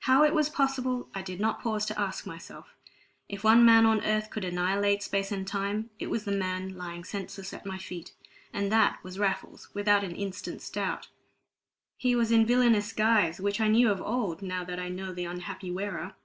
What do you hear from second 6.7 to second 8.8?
lying senseless at my feet; and